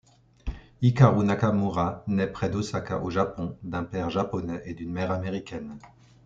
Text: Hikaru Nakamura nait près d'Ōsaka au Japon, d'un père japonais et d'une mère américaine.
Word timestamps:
Hikaru 0.81 1.23
Nakamura 1.23 2.03
nait 2.07 2.25
près 2.25 2.49
d'Ōsaka 2.49 3.03
au 3.03 3.11
Japon, 3.11 3.55
d'un 3.61 3.83
père 3.83 4.09
japonais 4.09 4.59
et 4.65 4.73
d'une 4.73 4.91
mère 4.91 5.11
américaine. 5.11 5.77